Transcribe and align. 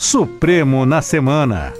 Supremo 0.00 0.86
na 0.86 1.02
Semana. 1.02 1.74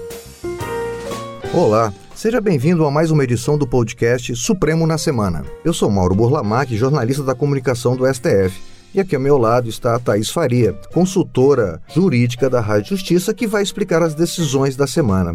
Olá, 1.55 1.91
seja 2.15 2.39
bem-vindo 2.39 2.85
a 2.85 2.91
mais 2.91 3.11
uma 3.11 3.25
edição 3.25 3.57
do 3.57 3.67
podcast 3.67 4.37
Supremo 4.37 4.87
na 4.87 4.99
Semana. 4.99 5.43
Eu 5.65 5.73
sou 5.73 5.91
Mauro 5.91 6.15
Burlamac, 6.15 6.77
jornalista 6.77 7.23
da 7.23 7.35
comunicação 7.35 7.97
do 7.97 8.07
STF. 8.07 8.61
E 8.95 9.01
aqui 9.01 9.17
ao 9.17 9.23
meu 9.23 9.39
lado 9.39 9.71
está 9.71 9.95
a 9.95 9.99
Thaís 9.99 10.29
Faria, 10.29 10.75
consultora 10.93 11.81
jurídica 11.89 12.51
da 12.51 12.61
Rádio 12.61 12.91
Justiça, 12.91 13.33
que 13.33 13.47
vai 13.47 13.63
explicar 13.63 14.03
as 14.03 14.15
decisões 14.15 14.77
da 14.77 14.87
semana. 14.87 15.33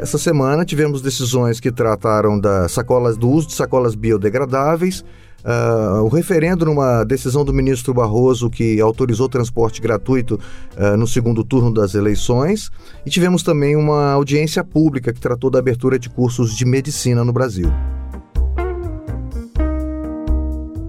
Essa 0.00 0.16
semana 0.16 0.64
tivemos 0.64 1.02
decisões 1.02 1.60
que 1.60 1.70
trataram 1.70 2.40
das 2.40 2.72
sacolas, 2.72 3.18
do 3.18 3.28
uso 3.28 3.48
de 3.48 3.52
sacolas 3.52 3.94
biodegradáveis, 3.94 5.04
uh, 5.44 6.02
o 6.02 6.08
referendo 6.08 6.64
numa 6.64 7.04
decisão 7.04 7.44
do 7.44 7.52
ministro 7.52 7.92
Barroso 7.92 8.48
que 8.48 8.80
autorizou 8.80 9.28
transporte 9.28 9.78
gratuito 9.78 10.40
uh, 10.78 10.96
no 10.96 11.06
segundo 11.06 11.44
turno 11.44 11.70
das 11.70 11.94
eleições, 11.94 12.70
e 13.04 13.10
tivemos 13.10 13.42
também 13.42 13.76
uma 13.76 14.12
audiência 14.12 14.64
pública 14.64 15.12
que 15.12 15.20
tratou 15.20 15.50
da 15.50 15.58
abertura 15.58 15.98
de 15.98 16.08
cursos 16.08 16.56
de 16.56 16.64
medicina 16.64 17.22
no 17.22 17.32
Brasil. 17.34 17.70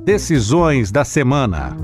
Decisões 0.06 0.90
da 0.90 1.04
semana. 1.04 1.76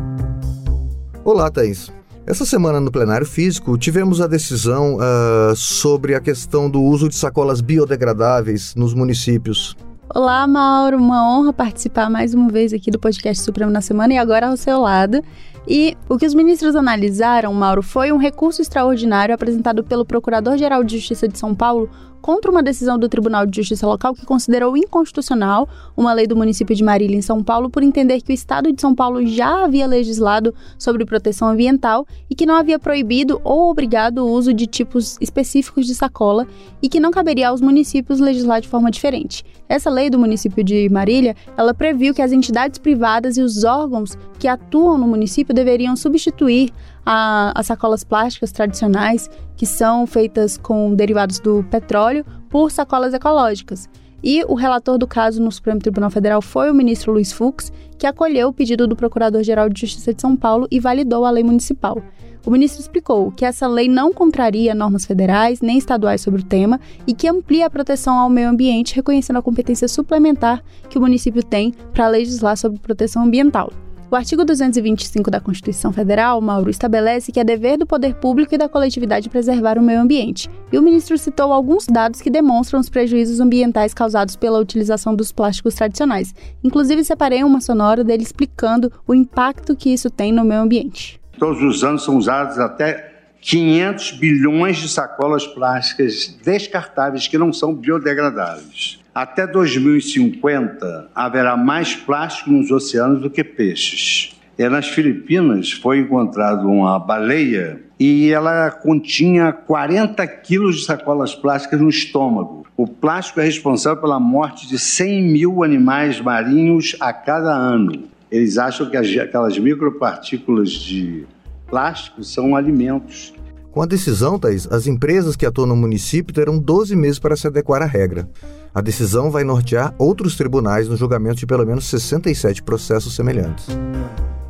Olá, 1.26 1.52
Thaís. 1.52 1.92
Essa 2.28 2.44
semana 2.44 2.82
no 2.82 2.92
plenário 2.92 3.26
físico 3.26 3.78
tivemos 3.78 4.20
a 4.20 4.28
decisão 4.28 4.98
uh, 4.98 5.56
sobre 5.56 6.14
a 6.14 6.20
questão 6.20 6.70
do 6.70 6.82
uso 6.82 7.08
de 7.08 7.16
sacolas 7.16 7.62
biodegradáveis 7.62 8.76
nos 8.76 8.94
municípios. 8.94 9.78
Olá, 10.14 10.46
Mauro. 10.46 10.98
Uma 10.98 11.26
honra 11.26 11.54
participar 11.54 12.10
mais 12.10 12.34
uma 12.34 12.50
vez 12.50 12.74
aqui 12.74 12.92
do 12.92 13.00
podcast 13.00 13.42
Supremo 13.42 13.72
na 13.72 13.80
Semana 13.80 14.14
e 14.14 14.18
agora 14.18 14.50
ao 14.50 14.58
seu 14.58 14.82
lado. 14.82 15.24
E 15.66 15.96
o 16.10 16.18
que 16.18 16.26
os 16.26 16.36
ministros 16.36 16.76
analisaram, 16.76 17.54
Mauro, 17.54 17.82
foi 17.82 18.12
um 18.12 18.18
recurso 18.18 18.62
extraordinário 18.62 19.34
apresentado 19.34 19.82
pelo 19.82 20.04
Procurador-Geral 20.04 20.84
de 20.84 20.98
Justiça 20.98 21.30
de 21.30 21.40
São 21.40 21.56
Paulo 21.56 21.90
contra 22.22 22.52
uma 22.52 22.64
decisão 22.64 22.98
do 22.98 23.10
Tribunal 23.10 23.46
de 23.46 23.56
Justiça 23.58 23.88
Local 23.88 24.14
que 24.14 24.26
considerou 24.26 24.76
inconstitucional 24.76 25.68
uma 25.96 26.14
lei 26.14 26.28
do 26.28 26.36
município 26.36 26.76
de 26.76 26.84
Marília, 26.84 27.18
em 27.18 27.22
São 27.22 27.44
Paulo, 27.44 27.70
por 27.70 27.84
entender 27.84 28.22
que 28.22 28.32
o 28.32 28.34
Estado 28.34 28.72
de 28.72 28.82
São 28.82 28.94
Paulo 28.94 29.26
já 29.26 29.64
havia 29.64 29.88
legislado 29.88 30.54
sobre 30.78 31.06
proteção 31.06 31.48
ambiental 31.48 32.06
e 32.30 32.36
que 32.36 32.46
não 32.46 32.56
havia 32.56 32.80
proibido 32.80 33.40
ou 33.44 33.70
obrigado 33.70 34.20
o 34.20 34.32
uso 34.32 34.54
de 34.54 34.68
tipos 34.68 35.18
específicos 35.22 35.86
de 35.86 35.96
sacola 35.96 36.48
e 36.82 36.90
que 36.90 37.00
não 37.00 37.12
caberia 37.12 37.50
aos 37.50 37.62
municípios 37.62 38.20
legislar 38.20 38.62
de 38.62 38.68
forma 38.68 38.92
diferente. 38.92 39.44
Essa 39.70 39.90
lei 39.90 40.10
do 40.10 40.18
município 40.18 40.64
de 40.64 40.90
Marília, 40.90 41.36
ela 41.58 41.74
previu 41.74 42.14
que 42.14 42.22
as 42.22 42.32
entidades 42.32 42.80
privadas 42.80 43.38
e 43.38 43.42
os 43.42 43.64
órgãos 43.64 44.18
que 44.40 44.48
atuam 44.48 44.98
no 44.98 45.08
município 45.08 45.54
deveriam 45.54 45.96
substituir 45.96 46.72
a, 47.10 47.54
as 47.56 47.68
sacolas 47.68 48.04
plásticas 48.04 48.52
tradicionais, 48.52 49.30
que 49.56 49.66
são 49.66 50.06
feitas 50.06 50.58
com 50.58 50.94
derivados 50.94 51.40
do 51.40 51.64
petróleo, 51.72 52.26
por 52.50 52.70
sacolas 52.70 53.14
ecológicas. 53.14 53.88
E 54.22 54.44
o 54.46 54.56
relator 54.56 54.98
do 54.98 55.08
caso 55.08 55.42
no 55.42 55.50
Supremo 55.50 55.80
Tribunal 55.80 56.10
Federal 56.10 56.42
foi 56.42 56.70
o 56.70 56.74
ministro 56.74 57.14
Luiz 57.14 57.32
Fux, 57.32 57.72
que 57.98 58.06
acolheu 58.06 58.50
o 58.50 58.54
pedido 58.54 58.86
do 58.86 58.96
Procurador-Geral 58.96 59.70
de 59.70 59.80
Justiça 59.80 60.14
de 60.14 60.22
São 60.22 60.36
Paulo 60.36 60.68
e 60.70 60.82
validou 60.82 61.24
a 61.24 61.32
lei 61.32 61.44
municipal. 61.46 62.02
O 62.46 62.52
ministro 62.52 62.82
explicou 62.82 63.32
que 63.32 63.46
essa 63.46 63.68
lei 63.68 63.88
não 63.88 64.12
contraria 64.12 64.76
normas 64.76 65.06
federais 65.06 65.62
nem 65.62 65.78
estaduais 65.78 66.20
sobre 66.20 66.42
o 66.42 66.46
tema 66.46 66.78
e 67.06 67.14
que 67.14 67.28
amplia 67.30 67.68
a 67.68 67.70
proteção 67.70 68.18
ao 68.18 68.30
meio 68.30 68.50
ambiente, 68.50 68.96
reconhecendo 68.96 69.38
a 69.38 69.42
competência 69.42 69.88
suplementar 69.88 70.62
que 70.90 70.98
o 70.98 71.02
município 71.02 71.44
tem 71.44 71.74
para 71.94 72.10
legislar 72.10 72.58
sobre 72.58 72.80
proteção 72.80 73.24
ambiental. 73.24 73.72
O 74.10 74.16
artigo 74.16 74.46
225 74.46 75.30
da 75.30 75.42
Constituição 75.42 75.92
Federal, 75.92 76.40
Mauro, 76.40 76.70
estabelece 76.70 77.30
que 77.30 77.42
é 77.42 77.44
dever 77.44 77.78
do 77.78 77.86
poder 77.86 78.16
público 78.16 78.56
e 78.56 78.58
da 78.58 78.70
coletividade 78.70 79.30
preservar 79.30 79.78
o 79.78 79.82
meio 79.82 80.00
ambiente. 80.00 80.50
E 80.72 80.78
o 80.78 80.82
ministro 80.82 81.18
citou 81.18 81.52
alguns 81.52 81.86
dados 81.86 82.22
que 82.22 82.30
demonstram 82.30 82.80
os 82.80 82.88
prejuízos 82.88 83.42
ambientais 83.42 83.94
causados 83.94 84.38
pela 84.38 84.60
utilização 84.60 85.14
dos 85.14 85.34
plásticos 85.34 85.76
tradicionais. 85.76 86.34
Inclusive, 86.64 87.04
separei 87.04 87.44
uma 87.44 87.60
sonora 87.60 88.02
dele 88.02 88.24
explicando 88.24 88.90
o 89.06 89.14
impacto 89.14 89.76
que 89.76 89.90
isso 89.90 90.10
tem 90.10 90.32
no 90.32 90.46
meio 90.46 90.62
ambiente. 90.62 91.20
Todos 91.38 91.62
os 91.62 91.84
anos 91.84 92.06
são 92.06 92.16
usados 92.16 92.58
até 92.60 93.14
500 93.42 94.14
bilhões 94.14 94.78
de 94.78 94.88
sacolas 94.88 95.46
plásticas 95.46 96.34
descartáveis 96.46 97.28
que 97.28 97.38
não 97.38 97.52
são 97.52 97.76
biodegradáveis. 97.76 99.00
Até 99.18 99.48
2050, 99.48 101.10
haverá 101.16 101.58
mais 101.58 101.96
plástico 101.96 102.52
nos 102.52 102.70
oceanos 102.70 103.20
do 103.20 103.32
que 103.32 103.44
peixes. 103.44 104.38
E 104.56 104.70
nas 104.70 104.90
Filipinas 104.90 105.72
foi 105.72 106.02
encontrado 106.02 106.70
uma 106.70 107.00
baleia 107.00 107.82
e 108.00 108.30
ela 108.30 108.70
continha 108.70 109.52
40 109.52 110.28
quilos 110.28 110.76
de 110.76 110.86
sacolas 110.86 111.34
plásticas 111.34 111.82
no 111.82 111.90
estômago. 111.90 112.68
O 112.78 112.86
plástico 112.86 113.40
é 113.40 113.46
responsável 113.46 114.00
pela 114.00 114.20
morte 114.20 114.68
de 114.68 114.78
100 114.78 115.24
mil 115.24 115.64
animais 115.64 116.22
marinhos 116.22 116.96
a 117.00 117.12
cada 117.12 117.56
ano. 117.56 118.04
Eles 118.32 118.60
acham 118.60 118.88
que 118.88 118.98
aquelas 118.98 119.58
micropartículas 119.58 120.70
de 120.70 121.26
plástico 121.68 122.24
são 122.24 122.56
alimentos 122.56 123.34
com 123.78 123.84
a 123.84 123.86
decisão, 123.86 124.40
Thais, 124.40 124.68
as 124.72 124.88
empresas 124.88 125.36
que 125.36 125.46
atuam 125.46 125.68
no 125.68 125.76
município 125.76 126.34
terão 126.34 126.58
12 126.58 126.96
meses 126.96 127.20
para 127.20 127.38
se 127.38 127.46
adequar 127.46 127.84
à 127.84 127.86
regra. 127.86 128.28
A 128.74 128.82
decisão 128.82 129.30
vai 129.30 129.44
nortear 129.44 129.94
outros 130.00 130.36
tribunais 130.36 130.88
no 130.88 130.98
julgamento 130.98 131.36
de 131.36 131.46
pelo 131.46 131.64
menos 131.64 131.86
67 131.86 132.64
processos 132.64 133.16
semelhantes. 133.16 133.68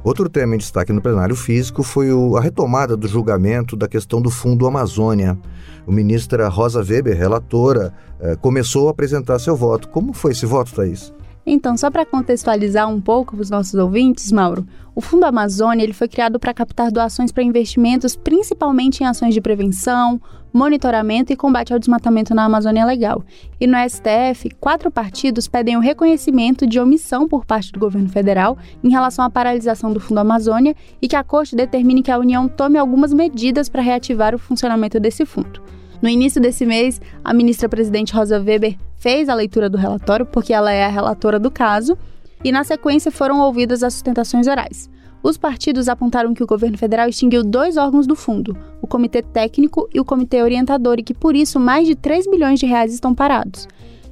Outro 0.01 0.29
tema 0.29 0.55
em 0.55 0.57
destaque 0.57 0.93
no 0.93 1.01
plenário 1.01 1.35
físico 1.35 1.83
foi 1.83 2.07
a 2.37 2.39
retomada 2.39 2.95
do 2.95 3.05
julgamento 3.05 3.75
da 3.75 3.89
questão 3.89 4.21
do 4.21 4.31
Fundo 4.31 4.65
Amazônia. 4.65 5.37
O 5.85 5.91
ministra 5.91 6.47
Rosa 6.47 6.79
Weber, 6.79 7.17
relatora, 7.17 7.93
eh, 8.21 8.37
começou 8.37 8.87
a 8.87 8.91
apresentar 8.91 9.39
seu 9.39 9.57
voto. 9.57 9.89
Como 9.89 10.13
foi 10.13 10.31
esse 10.31 10.45
voto, 10.45 10.73
Thaís? 10.73 11.13
Então, 11.49 11.77
só 11.77 11.89
para 11.89 12.05
contextualizar 12.05 12.89
um 12.89 12.99
pouco 12.99 13.33
para 13.33 13.41
os 13.41 13.49
nossos 13.49 13.73
ouvintes, 13.75 14.33
Mauro, 14.33 14.67
o 14.93 14.99
Fundo 14.99 15.23
Amazônia 15.23 15.81
ele 15.81 15.93
foi 15.93 16.09
criado 16.09 16.37
para 16.37 16.53
captar 16.53 16.91
doações 16.91 17.31
para 17.31 17.41
investimentos, 17.41 18.17
principalmente 18.17 19.01
em 19.01 19.05
ações 19.05 19.33
de 19.33 19.39
prevenção, 19.39 20.19
monitoramento 20.51 21.31
e 21.31 21.37
combate 21.37 21.71
ao 21.71 21.79
desmatamento 21.79 22.35
na 22.35 22.43
Amazônia 22.43 22.83
Legal. 22.83 23.23
E 23.61 23.65
no 23.65 23.77
STF, 23.77 24.49
quatro 24.59 24.91
partidos 24.91 25.47
pedem 25.47 25.77
o 25.77 25.79
reconhecimento 25.79 26.67
de 26.67 26.81
omissão 26.81 27.29
por 27.29 27.45
parte 27.45 27.71
do 27.71 27.79
governo 27.79 28.09
federal 28.09 28.57
em 28.83 28.89
relação 28.89 29.23
à 29.23 29.29
paralisação 29.29 29.93
do 29.93 30.01
Fundo 30.01 30.17
Amazônia 30.17 30.75
e 31.01 31.07
que 31.07 31.15
a 31.15 31.23
Corte 31.23 31.55
determine 31.55 32.03
que 32.03 32.11
a 32.11 32.19
União 32.19 32.49
tome 32.49 32.77
algumas 32.77 33.13
medidas 33.13 33.69
para 33.69 33.81
reativar 33.81 34.35
o 34.35 34.39
funcionamento 34.39 34.99
desse 34.99 35.25
fundo. 35.25 35.63
No 36.01 36.09
início 36.09 36.41
desse 36.41 36.65
mês, 36.65 36.99
a 37.23 37.33
ministra-presidente 37.33 38.13
Rosa 38.13 38.37
Weber 38.37 38.77
fez 38.97 39.29
a 39.29 39.35
leitura 39.35 39.69
do 39.69 39.77
relatório, 39.77 40.25
porque 40.25 40.53
ela 40.53 40.71
é 40.71 40.85
a 40.85 40.89
relatora 40.89 41.39
do 41.39 41.51
caso, 41.51 41.97
e 42.43 42.51
na 42.51 42.63
sequência 42.63 43.11
foram 43.11 43.39
ouvidas 43.39 43.83
as 43.83 43.93
sustentações 43.93 44.47
orais. 44.47 44.89
Os 45.23 45.37
partidos 45.37 45.89
apontaram 45.89 46.33
que 46.33 46.43
o 46.43 46.47
governo 46.47 46.77
federal 46.77 47.09
extinguiu 47.09 47.43
dois 47.43 47.75
órgãos 47.75 48.05
do 48.05 48.15
fundo, 48.15 48.55
o 48.81 48.87
Comitê 48.87 49.21
Técnico 49.21 49.89
e 49.93 49.99
o 49.99 50.05
Comitê 50.05 50.41
Orientador, 50.41 50.99
e 50.99 51.03
que 51.03 51.13
por 51.13 51.35
isso 51.35 51.59
mais 51.59 51.87
de 51.87 51.95
3 51.95 52.29
bilhões 52.29 52.59
de 52.59 52.65
reais 52.65 52.93
estão 52.93 53.13
parados. 53.13 53.67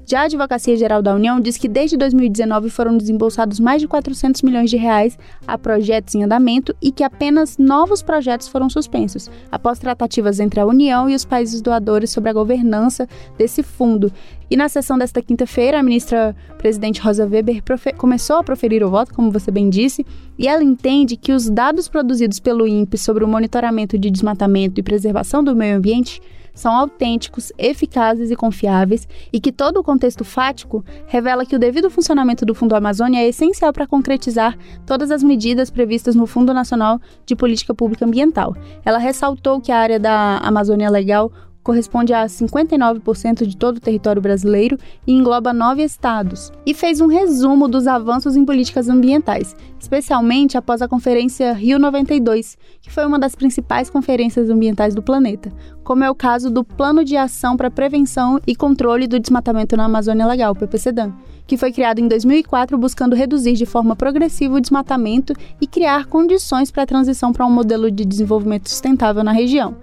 Já 0.07 0.21
a 0.21 0.25
Advocacia 0.25 0.77
Geral 0.77 1.01
da 1.01 1.15
União 1.15 1.39
diz 1.39 1.57
que 1.57 1.67
desde 1.67 1.97
2019 1.97 2.69
foram 2.69 2.95
desembolsados 2.95 3.59
mais 3.59 3.81
de 3.81 3.87
400 3.87 4.43
milhões 4.43 4.69
de 4.69 4.77
reais 4.77 5.17
a 5.47 5.57
projetos 5.57 6.13
em 6.13 6.23
andamento 6.23 6.75
e 6.79 6.91
que 6.91 7.03
apenas 7.03 7.57
novos 7.57 8.03
projetos 8.03 8.47
foram 8.47 8.69
suspensos, 8.69 9.31
após 9.51 9.79
tratativas 9.79 10.39
entre 10.39 10.59
a 10.59 10.65
União 10.65 11.09
e 11.09 11.15
os 11.15 11.25
países 11.25 11.59
doadores 11.59 12.11
sobre 12.11 12.29
a 12.29 12.33
governança 12.33 13.09
desse 13.35 13.63
fundo. 13.63 14.11
E 14.47 14.55
na 14.55 14.69
sessão 14.69 14.95
desta 14.95 15.23
quinta-feira, 15.23 15.79
a 15.79 15.83
ministra 15.83 16.35
presidente 16.59 17.01
Rosa 17.01 17.25
Weber 17.25 17.63
começou 17.97 18.35
a 18.35 18.43
proferir 18.43 18.83
o 18.83 18.89
voto, 18.91 19.11
como 19.11 19.31
você 19.31 19.49
bem 19.49 19.71
disse, 19.71 20.05
e 20.37 20.47
ela 20.47 20.63
entende 20.63 21.17
que 21.17 21.31
os 21.31 21.49
dados 21.49 21.87
produzidos 21.87 22.39
pelo 22.39 22.67
INPE 22.67 22.99
sobre 22.99 23.23
o 23.23 23.27
monitoramento 23.27 23.97
de 23.97 24.11
desmatamento 24.11 24.79
e 24.79 24.83
preservação 24.83 25.43
do 25.43 25.55
meio 25.55 25.77
ambiente 25.77 26.21
são 26.55 26.73
autênticos, 26.73 27.51
eficazes 27.57 28.31
e 28.31 28.35
confiáveis 28.35 29.07
e 29.31 29.39
que 29.39 29.51
todo 29.51 29.77
o 29.77 29.83
contexto 29.83 30.23
fático 30.23 30.83
revela 31.05 31.45
que 31.45 31.55
o 31.55 31.59
devido 31.59 31.89
funcionamento 31.89 32.45
do 32.45 32.55
Fundo 32.55 32.75
Amazônia 32.75 33.19
é 33.19 33.27
essencial 33.27 33.71
para 33.71 33.85
concretizar 33.85 34.57
todas 34.85 35.11
as 35.11 35.21
medidas 35.21 35.69
previstas 35.69 36.15
no 36.15 36.25
Fundo 36.25 36.53
Nacional 36.53 36.99
de 37.25 37.35
Política 37.35 37.75
Pública 37.75 38.05
Ambiental. 38.05 38.55
Ela 38.83 38.97
ressaltou 38.97 39.59
que 39.61 39.71
a 39.71 39.77
área 39.77 39.99
da 39.99 40.37
Amazônia 40.37 40.89
Legal 40.89 41.31
corresponde 41.65 42.13
a 42.13 42.27
59% 42.27 43.43
de 43.43 43.57
todo 43.57 43.77
o 43.77 43.79
território 43.81 44.21
brasileiro 44.21 44.77
e 45.05 45.11
engloba 45.11 45.51
nove 45.51 45.81
estados, 45.81 46.53
e 46.63 46.75
fez 46.75 47.01
um 47.01 47.07
resumo 47.07 47.67
dos 47.67 47.87
avanços 47.87 48.35
em 48.35 48.45
políticas 48.45 48.87
ambientais, 48.87 49.55
especialmente 49.79 50.59
após 50.59 50.83
a 50.83 50.87
Conferência 50.87 51.51
Rio 51.53 51.79
92, 51.79 52.55
que 52.83 52.91
foi 52.91 53.03
uma 53.03 53.17
das 53.17 53.33
principais 53.33 53.89
conferências 53.89 54.47
ambientais 54.47 54.93
do 54.93 55.01
planeta, 55.01 55.51
como 55.83 56.03
é 56.03 56.09
o 56.09 56.13
caso 56.13 56.51
do 56.51 56.63
Plano 56.63 57.03
de 57.03 57.17
Ação 57.17 57.57
para 57.57 57.71
Prevenção 57.71 58.39
e 58.45 58.55
Controle 58.55 59.07
do 59.07 59.19
Desmatamento 59.19 59.75
na 59.75 59.85
Amazônia 59.85 60.27
Legal, 60.27 60.53
PPCDAM, 60.53 61.15
que 61.47 61.57
foi 61.57 61.71
criado 61.71 61.97
em 61.97 62.07
2004 62.07 62.77
buscando 62.77 63.15
reduzir 63.15 63.53
de 63.53 63.65
forma 63.65 63.95
progressiva 63.95 64.55
o 64.55 64.61
desmatamento 64.61 65.33
e 65.59 65.65
criar 65.65 66.05
condições 66.05 66.69
para 66.69 66.83
a 66.83 66.87
transição 66.87 67.33
para 67.33 67.45
um 67.47 67.51
modelo 67.51 67.89
de 67.89 68.05
desenvolvimento 68.05 68.69
sustentável 68.69 69.23
na 69.23 69.31
região. 69.31 69.75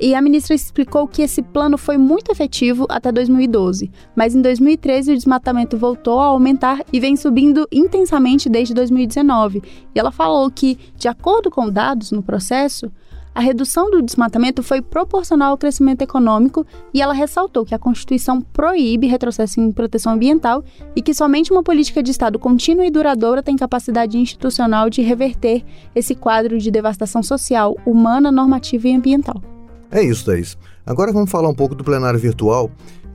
E 0.00 0.14
a 0.14 0.22
ministra 0.22 0.54
explicou 0.54 1.08
que 1.08 1.22
esse 1.22 1.42
plano 1.42 1.76
foi 1.76 1.98
muito 1.98 2.30
efetivo 2.30 2.86
até 2.88 3.10
2012, 3.10 3.90
mas 4.14 4.32
em 4.32 4.40
2013 4.40 5.12
o 5.12 5.16
desmatamento 5.16 5.76
voltou 5.76 6.20
a 6.20 6.26
aumentar 6.26 6.84
e 6.92 7.00
vem 7.00 7.16
subindo 7.16 7.66
intensamente 7.72 8.48
desde 8.48 8.72
2019. 8.74 9.60
E 9.94 9.98
ela 9.98 10.12
falou 10.12 10.48
que, 10.50 10.78
de 10.96 11.08
acordo 11.08 11.50
com 11.50 11.68
dados 11.68 12.12
no 12.12 12.22
processo, 12.22 12.88
a 13.34 13.40
redução 13.40 13.90
do 13.90 14.00
desmatamento 14.00 14.62
foi 14.62 14.80
proporcional 14.80 15.50
ao 15.50 15.58
crescimento 15.58 16.02
econômico 16.02 16.66
e 16.94 17.02
ela 17.02 17.12
ressaltou 17.12 17.64
que 17.64 17.74
a 17.74 17.78
Constituição 17.78 18.40
proíbe 18.40 19.06
retrocesso 19.06 19.60
em 19.60 19.72
proteção 19.72 20.12
ambiental 20.12 20.64
e 20.94 21.02
que 21.02 21.14
somente 21.14 21.52
uma 21.52 21.62
política 21.62 22.02
de 22.02 22.10
Estado 22.10 22.38
contínua 22.38 22.86
e 22.86 22.90
duradoura 22.90 23.42
tem 23.42 23.56
capacidade 23.56 24.16
institucional 24.16 24.88
de 24.88 25.02
reverter 25.02 25.64
esse 25.94 26.14
quadro 26.14 26.58
de 26.58 26.70
devastação 26.70 27.22
social, 27.22 27.76
humana, 27.84 28.32
normativa 28.32 28.88
e 28.88 28.94
ambiental. 28.94 29.57
É 29.90 30.02
isso, 30.02 30.24
Thaís. 30.24 30.56
Agora 30.84 31.12
vamos 31.12 31.30
falar 31.30 31.48
um 31.48 31.54
pouco 31.54 31.74
do 31.74 31.84
plenário 31.84 32.18
virtual. 32.18 32.70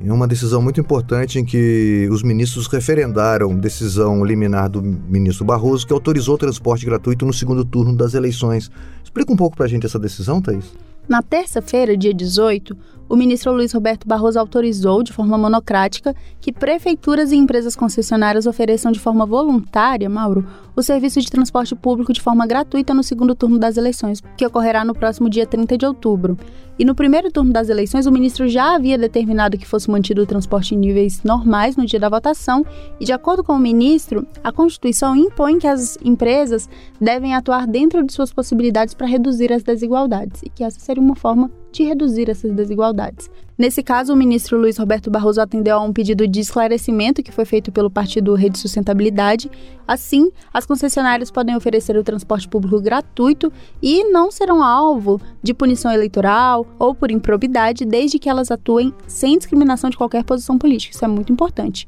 É 0.06 0.12
uma 0.12 0.28
decisão 0.28 0.62
muito 0.62 0.82
importante 0.82 1.40
em 1.40 1.46
que 1.46 2.10
os 2.12 2.24
ministros 2.24 2.68
referendaram 2.68 3.58
decisão 3.58 4.26
liminar 4.26 4.70
do 4.70 4.82
ministro 4.82 5.46
Barroso, 5.46 5.88
que 5.88 5.94
autorizou 5.94 6.36
o 6.36 6.38
transporte 6.38 6.86
gratuito 6.86 7.26
no 7.26 7.32
segundo 7.32 7.64
turno 7.64 7.96
das 7.96 8.14
eleições. 8.14 8.70
Explica 9.04 9.32
um 9.32 9.36
pouco 9.38 9.56
para 9.56 9.66
a 9.66 9.70
gente 9.70 9.86
essa 9.86 10.00
decisão, 10.00 10.42
Thaís. 10.42 10.74
Na 11.08 11.22
terça-feira, 11.22 11.96
dia 11.96 12.14
18, 12.14 12.76
o 13.14 13.16
ministro 13.16 13.54
Luiz 13.54 13.72
Roberto 13.72 14.08
Barroso 14.08 14.40
autorizou, 14.40 15.04
de 15.04 15.14
forma 15.14 15.38
monocrática, 15.38 16.16
que 16.42 16.52
prefeituras 16.52 17.32
e 17.32 17.36
empresas 17.36 17.76
concessionárias 17.76 18.48
ofereçam 18.48 18.92
de 18.92 19.00
forma 19.00 19.24
voluntária, 19.24 20.10
Mauro, 20.10 20.44
o 20.76 20.82
serviço 20.82 21.22
de 21.22 21.30
transporte 21.30 21.76
público 21.76 22.12
de 22.12 22.20
forma 22.20 22.48
gratuita 22.48 22.92
no 22.92 23.04
segundo 23.04 23.36
turno 23.36 23.60
das 23.60 23.78
eleições, 23.78 24.20
que 24.36 24.44
ocorrerá 24.44 24.84
no 24.84 24.96
próximo 24.96 25.30
dia 25.30 25.46
30 25.46 25.78
de 25.78 25.86
outubro. 25.86 26.36
E 26.80 26.84
no 26.84 26.96
primeiro 26.96 27.32
turno 27.32 27.54
das 27.54 27.70
eleições, 27.70 28.08
o 28.08 28.12
ministro 28.12 28.48
já 28.48 28.74
havia 28.74 28.98
determinado 28.98 29.60
que 29.60 29.68
fosse 29.68 29.92
mantido 29.92 30.24
o 30.24 30.26
transporte 30.26 30.74
em 30.74 30.80
níveis 30.80 31.22
normais 31.24 31.78
no 31.78 31.86
dia 31.86 32.00
da 32.00 32.10
votação, 32.10 32.66
e 33.00 33.06
de 33.06 33.12
acordo 33.12 33.44
com 33.44 33.54
o 33.54 33.60
ministro, 33.60 34.26
a 34.44 34.52
Constituição 34.52 35.16
impõe 35.16 35.60
que 35.60 35.68
as 35.68 36.00
empresas 36.04 36.68
devem 37.00 37.36
atuar 37.36 37.68
dentro 37.68 38.04
de 38.04 38.12
suas 38.12 38.34
possibilidades 38.34 38.96
para 38.96 39.06
reduzir 39.06 39.54
as 39.54 39.62
desigualdades, 39.62 40.42
e 40.42 40.50
que 40.50 40.64
essa 40.64 40.80
seria 40.80 41.04
uma 41.04 41.16
forma 41.16 41.52
de 41.74 41.84
reduzir 41.84 42.30
essas 42.30 42.52
desigualdades. 42.52 43.30
Nesse 43.58 43.84
caso, 43.84 44.14
o 44.14 44.16
ministro 44.16 44.58
Luiz 44.58 44.78
Roberto 44.78 45.12
Barroso 45.12 45.40
atendeu 45.40 45.78
a 45.78 45.82
um 45.82 45.94
pedido 45.94 46.28
de 46.28 46.40
esclarecimento 46.40 47.22
que 47.22 47.32
foi 47.32 47.46
feito 47.46 47.72
pelo 47.72 47.90
Partido 47.90 48.34
Rede 48.34 48.58
Sustentabilidade. 48.58 49.50
Assim, 49.88 50.32
as 50.52 50.66
concessionárias 50.66 51.30
podem 51.30 51.56
oferecer 51.56 51.96
o 51.96 52.04
transporte 52.04 52.48
público 52.48 52.82
gratuito 52.82 53.54
e 53.82 54.04
não 54.06 54.32
serão 54.32 54.64
alvo 54.64 55.22
de 55.42 55.54
punição 55.54 55.92
eleitoral 55.92 56.66
ou 56.80 56.96
por 56.96 57.12
improbidade, 57.12 57.86
desde 57.86 58.18
que 58.18 58.30
elas 58.30 58.50
atuem 58.50 58.94
sem 59.08 59.38
discriminação 59.38 59.90
de 59.90 59.98
qualquer 59.98 60.24
posição 60.24 60.58
política. 60.58 60.96
Isso 60.96 61.06
é 61.06 61.08
muito 61.08 61.32
importante. 61.32 61.88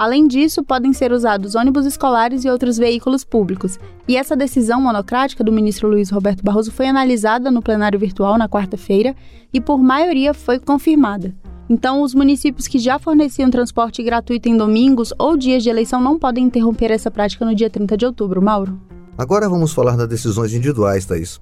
Além 0.00 0.26
disso, 0.26 0.64
podem 0.64 0.94
ser 0.94 1.12
usados 1.12 1.54
ônibus 1.54 1.84
escolares 1.84 2.42
e 2.42 2.48
outros 2.48 2.78
veículos 2.78 3.22
públicos. 3.22 3.78
E 4.08 4.16
essa 4.16 4.34
decisão 4.34 4.80
monocrática 4.80 5.44
do 5.44 5.52
ministro 5.52 5.90
Luiz 5.90 6.08
Roberto 6.08 6.42
Barroso 6.42 6.72
foi 6.72 6.88
analisada 6.88 7.50
no 7.50 7.60
plenário 7.60 8.00
virtual 8.00 8.38
na 8.38 8.48
quarta-feira 8.48 9.14
e, 9.52 9.60
por 9.60 9.76
maioria, 9.76 10.32
foi 10.32 10.58
confirmada. 10.58 11.34
Então, 11.68 12.00
os 12.00 12.14
municípios 12.14 12.66
que 12.66 12.78
já 12.78 12.98
forneciam 12.98 13.50
transporte 13.50 14.02
gratuito 14.02 14.48
em 14.48 14.56
domingos 14.56 15.12
ou 15.18 15.36
dias 15.36 15.62
de 15.62 15.68
eleição 15.68 16.00
não 16.00 16.18
podem 16.18 16.44
interromper 16.44 16.90
essa 16.90 17.10
prática 17.10 17.44
no 17.44 17.54
dia 17.54 17.68
30 17.68 17.94
de 17.98 18.06
outubro, 18.06 18.40
Mauro. 18.40 18.80
Agora 19.18 19.50
vamos 19.50 19.74
falar 19.74 19.98
das 19.98 20.08
decisões 20.08 20.54
individuais, 20.54 21.04
Thaís. 21.04 21.38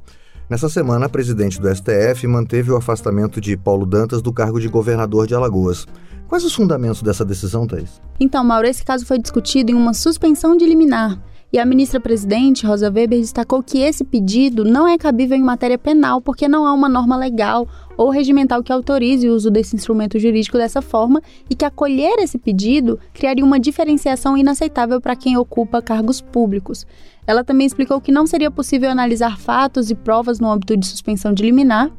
Nessa 0.51 0.69
semana, 0.69 1.07
a 1.07 1.09
presidente 1.09 1.61
do 1.61 1.73
STF 1.73 2.27
manteve 2.27 2.73
o 2.73 2.77
afastamento 2.77 3.41
de 3.41 3.57
Paulo 3.57 3.87
Dantas 3.87 4.21
do 4.21 4.33
cargo 4.33 4.59
de 4.59 4.67
governador 4.67 5.29
de 5.29 5.35
Alagoas. 5.37 5.87
Quais 6.29 6.45
os 6.45 6.55
fundamentos 6.55 7.03
dessa 7.03 7.25
decisão, 7.25 7.67
Thais? 7.67 8.03
Então, 8.21 8.45
Mauro, 8.45 8.69
esse 8.69 8.85
caso 8.85 9.07
foi 9.07 9.19
discutido 9.19 9.73
em 9.73 9.75
uma 9.75 9.95
suspensão 9.95 10.55
de 10.59 10.67
liminar. 10.67 11.19
E 11.51 11.59
a 11.59 11.65
ministra-presidente, 11.65 12.67
Rosa 12.67 12.91
Weber, 12.91 13.21
destacou 13.21 13.63
que 13.63 13.79
esse 13.79 14.05
pedido 14.05 14.63
não 14.63 14.87
é 14.87 14.99
cabível 14.99 15.35
em 15.35 15.43
matéria 15.43 15.79
penal 15.79 16.21
porque 16.21 16.47
não 16.47 16.67
há 16.67 16.75
uma 16.75 16.91
norma 16.91 17.17
legal 17.17 17.67
ou 17.97 18.11
regimental 18.11 18.63
que 18.63 18.71
autorize 18.71 19.27
o 19.27 19.35
uso 19.35 19.51
desse 19.51 19.75
instrumento 19.75 20.19
jurídico 20.19 20.59
dessa 20.59 20.83
forma 20.83 21.23
e 21.49 21.55
que 21.55 21.65
acolher 21.65 22.19
esse 22.19 22.37
pedido 22.37 23.01
criaria 23.15 23.43
uma 23.43 23.59
diferenciação 23.59 24.37
inaceitável 24.37 25.01
para 25.01 25.17
quem 25.17 25.39
ocupa 25.39 25.81
cargos 25.81 26.21
públicos. 26.21 26.87
Ela 27.27 27.43
também 27.43 27.67
explicou 27.67 27.99
que 28.03 28.13
não 28.13 28.27
seria 28.27 28.51
possível 28.51 28.91
analisar 28.91 29.39
fatos 29.39 29.91
e 29.91 29.95
provas 29.95 30.39
no 30.39 30.51
âmbito 30.51 30.77
de 30.77 30.87
suspensão 30.87 31.33
de 31.33 31.43
liminar 31.43 31.91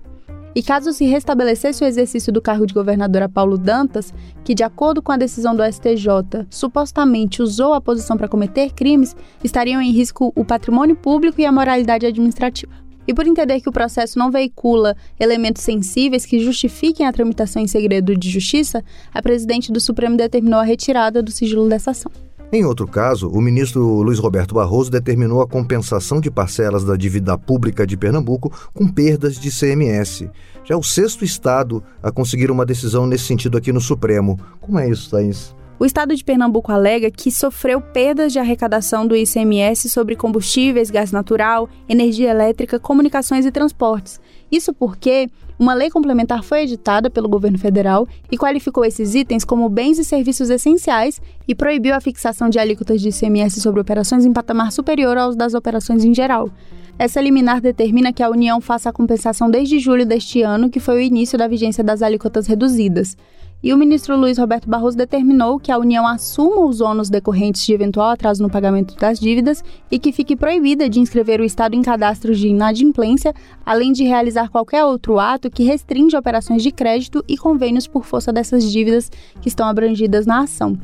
e 0.55 0.63
caso 0.63 0.91
se 0.91 1.05
restabelecesse 1.05 1.83
o 1.83 1.87
exercício 1.87 2.31
do 2.33 2.41
cargo 2.41 2.65
de 2.65 2.73
governadora 2.73 3.29
Paulo 3.29 3.57
Dantas, 3.57 4.13
que, 4.43 4.55
de 4.55 4.63
acordo 4.63 5.01
com 5.01 5.11
a 5.11 5.17
decisão 5.17 5.55
do 5.55 5.63
STJ, 5.63 6.47
supostamente 6.49 7.41
usou 7.41 7.73
a 7.73 7.81
posição 7.81 8.17
para 8.17 8.27
cometer 8.27 8.71
crimes, 8.71 9.15
estariam 9.43 9.81
em 9.81 9.91
risco 9.91 10.33
o 10.35 10.43
patrimônio 10.43 10.95
público 10.95 11.39
e 11.39 11.45
a 11.45 11.51
moralidade 11.51 12.05
administrativa. 12.05 12.73
E 13.07 13.13
por 13.13 13.25
entender 13.25 13.59
que 13.59 13.69
o 13.69 13.71
processo 13.71 14.19
não 14.19 14.29
veicula 14.29 14.95
elementos 15.19 15.63
sensíveis 15.63 16.25
que 16.27 16.39
justifiquem 16.39 17.07
a 17.07 17.11
tramitação 17.11 17.61
em 17.61 17.67
segredo 17.67 18.15
de 18.15 18.29
justiça, 18.29 18.83
a 19.11 19.21
presidente 19.21 19.71
do 19.71 19.79
Supremo 19.79 20.15
determinou 20.15 20.59
a 20.59 20.63
retirada 20.63 21.21
do 21.23 21.31
sigilo 21.31 21.67
dessa 21.67 21.91
ação. 21.91 22.11
Em 22.51 22.65
outro 22.65 22.87
caso, 22.87 23.29
o 23.29 23.39
ministro 23.39 24.01
Luiz 24.01 24.17
Roberto 24.17 24.55
Barroso 24.55 24.89
determinou 24.89 25.39
a 25.39 25.47
compensação 25.47 26.19
de 26.19 26.31
parcelas 26.31 26.83
da 26.83 26.95
dívida 26.95 27.37
pública 27.37 27.85
de 27.85 27.95
Pernambuco 27.95 28.51
com 28.73 28.87
perdas 28.87 29.39
de 29.39 29.51
CMS. 29.51 30.27
Já 30.63 30.73
é 30.73 30.77
o 30.77 30.81
sexto 30.81 31.23
estado 31.23 31.83
a 32.01 32.11
conseguir 32.11 32.49
uma 32.49 32.65
decisão 32.65 33.05
nesse 33.05 33.25
sentido 33.25 33.55
aqui 33.55 33.71
no 33.71 33.79
Supremo. 33.79 34.39
Como 34.59 34.79
é 34.79 34.89
isso, 34.89 35.11
Thaís? 35.11 35.55
O 35.77 35.85
estado 35.85 36.15
de 36.15 36.23
Pernambuco 36.23 36.71
alega 36.71 37.11
que 37.11 37.31
sofreu 37.31 37.79
perdas 37.79 38.33
de 38.33 38.39
arrecadação 38.39 39.05
do 39.05 39.15
ICMS 39.15 39.87
sobre 39.87 40.15
combustíveis, 40.15 40.89
gás 40.89 41.11
natural, 41.11 41.69
energia 41.87 42.31
elétrica, 42.31 42.79
comunicações 42.79 43.45
e 43.45 43.51
transportes. 43.51 44.19
Isso 44.51 44.73
porque 44.73 45.29
uma 45.59 45.73
lei 45.73 45.89
complementar 45.89 46.41
foi 46.41 46.61
editada 46.61 47.09
pelo 47.09 47.27
governo 47.27 47.59
federal 47.59 48.07
e 48.31 48.38
qualificou 48.38 48.85
esses 48.85 49.13
itens 49.13 49.44
como 49.44 49.67
bens 49.67 50.00
e 50.00 50.06
serviços 50.06 50.50
essenciais 50.50 51.21
e 51.45 51.53
proibiu 51.53 51.94
a 51.94 52.00
fixação 52.00 52.50
de 52.50 52.57
alíquotas 52.57 53.01
de 53.01 53.09
ICMS 53.09 53.59
sobre 53.59 53.81
operações 53.81 54.25
em 54.25 54.31
patamar 54.31 54.71
superior 54.71 55.17
aos 55.17 55.35
das 55.35 55.53
operações 55.53 56.06
em 56.06 56.13
geral. 56.13 56.49
Essa 56.97 57.19
liminar 57.19 57.59
determina 57.59 58.13
que 58.13 58.23
a 58.23 58.30
União 58.30 58.61
faça 58.61 58.89
a 58.89 58.94
compensação 58.94 59.51
desde 59.51 59.80
julho 59.80 60.06
deste 60.06 60.42
ano, 60.42 60.69
que 60.69 60.80
foi 60.80 60.95
o 60.95 61.01
início 61.01 61.37
da 61.37 61.47
vigência 61.47 61.83
das 61.83 62.01
alíquotas 62.01 62.47
reduzidas 62.47 63.18
e 63.61 63.73
o 63.73 63.78
ministro 63.78 64.18
Luiz 64.18 64.37
Roberto 64.37 64.69
Barroso 64.69 64.97
determinou 64.97 65.59
que 65.59 65.71
a 65.71 65.78
União 65.78 66.07
assuma 66.07 66.66
os 66.66 66.80
ônus 66.80 67.09
decorrentes 67.09 67.66
de 67.66 67.73
eventual 67.73 68.09
atraso 68.09 68.42
no 68.42 68.49
pagamento 68.49 68.95
das 68.95 69.19
dívidas 69.19 69.63
e 69.92 69.99
que 69.99 70.11
fique 70.11 70.35
proibida 70.35 70.89
de 70.89 70.99
inscrever 70.99 71.42
o 71.42 71.44
Estado 71.44 71.75
em 71.75 71.81
cadastros 71.81 72.39
de 72.39 72.47
inadimplência, 72.47 73.33
além 73.66 73.92
de 73.92 74.04
realizar 74.04 74.49
qualquer 74.49 74.85
outro 74.85 75.19
ato 75.19 75.49
que 75.49 75.63
restringe 75.63 76.16
operações 76.16 76.63
de 76.63 76.71
crédito 76.71 77.23
e 77.28 77.37
convênios 77.37 77.87
por 77.87 78.06
força 78.06 78.31
dessas 78.31 78.63
dívidas 78.71 79.11
que 79.42 79.49
estão 79.49 79.68
abrangidas 79.68 80.25
na 80.25 80.42
ação. 80.42 80.78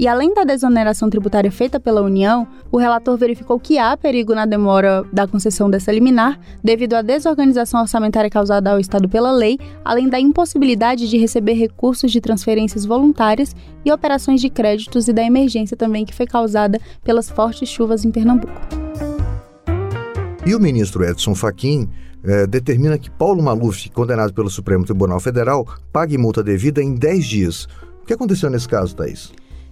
E 0.00 0.08
além 0.08 0.32
da 0.32 0.44
desoneração 0.44 1.10
tributária 1.10 1.52
feita 1.52 1.78
pela 1.78 2.00
União, 2.00 2.48
o 2.72 2.78
relator 2.78 3.18
verificou 3.18 3.60
que 3.60 3.76
há 3.76 3.94
perigo 3.98 4.34
na 4.34 4.46
demora 4.46 5.04
da 5.12 5.26
concessão 5.26 5.68
dessa 5.68 5.92
liminar, 5.92 6.40
devido 6.64 6.94
à 6.94 7.02
desorganização 7.02 7.82
orçamentária 7.82 8.30
causada 8.30 8.72
ao 8.72 8.80
Estado 8.80 9.10
pela 9.10 9.30
lei, 9.30 9.58
além 9.84 10.08
da 10.08 10.18
impossibilidade 10.18 11.06
de 11.06 11.18
receber 11.18 11.52
recursos 11.52 12.10
de 12.10 12.18
transferências 12.18 12.86
voluntárias 12.86 13.54
e 13.84 13.92
operações 13.92 14.40
de 14.40 14.48
créditos 14.48 15.06
e 15.06 15.12
da 15.12 15.22
emergência 15.22 15.76
também 15.76 16.06
que 16.06 16.14
foi 16.14 16.26
causada 16.26 16.80
pelas 17.04 17.28
fortes 17.28 17.68
chuvas 17.68 18.02
em 18.02 18.10
Pernambuco. 18.10 18.58
E 20.46 20.54
o 20.54 20.58
ministro 20.58 21.04
Edson 21.04 21.34
Fachin 21.34 21.90
eh, 22.24 22.46
determina 22.46 22.96
que 22.96 23.10
Paulo 23.10 23.42
Maluf, 23.42 23.90
condenado 23.90 24.32
pelo 24.32 24.48
Supremo 24.48 24.82
Tribunal 24.82 25.20
Federal, 25.20 25.68
pague 25.92 26.16
multa 26.16 26.42
devida 26.42 26.82
em 26.82 26.94
10 26.94 27.26
dias. 27.26 27.68
O 28.02 28.06
que 28.06 28.14
aconteceu 28.14 28.48
nesse 28.48 28.66
caso, 28.66 28.96
Thaís? 28.96 29.30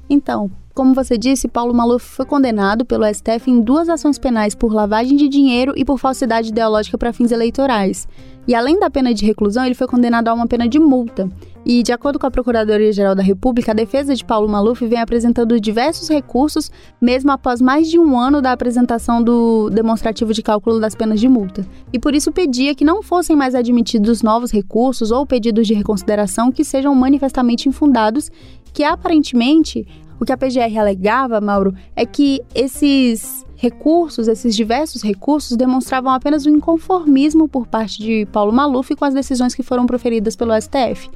Então, 0.08 0.50
como 0.74 0.94
você 0.94 1.18
disse, 1.18 1.48
Paulo 1.48 1.74
Maluf 1.74 2.04
foi 2.04 2.24
condenado 2.24 2.84
pelo 2.84 3.04
STF 3.04 3.50
em 3.50 3.60
duas 3.60 3.88
ações 3.88 4.16
penais 4.16 4.54
por 4.54 4.72
lavagem 4.72 5.16
de 5.16 5.28
dinheiro 5.28 5.72
e 5.76 5.84
por 5.84 5.98
falsidade 5.98 6.50
ideológica 6.50 6.96
para 6.96 7.12
fins 7.12 7.32
eleitorais. 7.32 8.06
E 8.46 8.54
além 8.54 8.80
da 8.80 8.88
pena 8.88 9.12
de 9.12 9.26
reclusão, 9.26 9.64
ele 9.66 9.74
foi 9.74 9.86
condenado 9.86 10.28
a 10.28 10.32
uma 10.32 10.46
pena 10.46 10.66
de 10.66 10.78
multa. 10.78 11.28
E, 11.66 11.82
de 11.82 11.92
acordo 11.92 12.18
com 12.18 12.26
a 12.26 12.30
Procuradoria-Geral 12.30 13.14
da 13.14 13.22
República, 13.22 13.72
a 13.72 13.74
defesa 13.74 14.14
de 14.14 14.24
Paulo 14.24 14.48
Maluf 14.48 14.86
vem 14.86 14.98
apresentando 14.98 15.60
diversos 15.60 16.08
recursos, 16.08 16.70
mesmo 16.98 17.30
após 17.30 17.60
mais 17.60 17.90
de 17.90 17.98
um 17.98 18.18
ano 18.18 18.40
da 18.40 18.52
apresentação 18.52 19.22
do 19.22 19.68
demonstrativo 19.68 20.32
de 20.32 20.42
cálculo 20.42 20.80
das 20.80 20.94
penas 20.94 21.20
de 21.20 21.28
multa. 21.28 21.66
E 21.92 21.98
por 21.98 22.14
isso 22.14 22.32
pedia 22.32 22.74
que 22.74 22.86
não 22.86 23.02
fossem 23.02 23.36
mais 23.36 23.54
admitidos 23.54 24.22
novos 24.22 24.50
recursos 24.50 25.10
ou 25.10 25.26
pedidos 25.26 25.66
de 25.66 25.74
reconsideração 25.74 26.50
que 26.50 26.64
sejam 26.64 26.94
manifestamente 26.94 27.68
infundados, 27.68 28.30
que 28.72 28.84
aparentemente 28.84 29.86
o 30.20 30.24
que 30.24 30.32
a 30.32 30.36
PGR 30.36 30.78
alegava, 30.78 31.40
Mauro, 31.40 31.74
é 31.94 32.04
que 32.04 32.40
esses 32.54 33.46
recursos, 33.56 34.28
esses 34.28 34.54
diversos 34.54 35.02
recursos, 35.02 35.56
demonstravam 35.56 36.12
apenas 36.12 36.46
um 36.46 36.50
inconformismo 36.50 37.48
por 37.48 37.66
parte 37.66 37.98
de 37.98 38.26
Paulo 38.26 38.52
Maluf 38.52 38.94
com 38.94 39.04
as 39.04 39.14
decisões 39.14 39.54
que 39.54 39.62
foram 39.62 39.86
proferidas 39.86 40.36
pelo 40.36 40.52
STF. 40.60 41.10